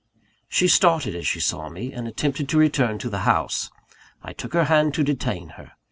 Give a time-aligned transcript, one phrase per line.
[0.49, 3.69] She started as she saw me, and attempted to return to the house.
[4.23, 5.73] I took her hand to detain her.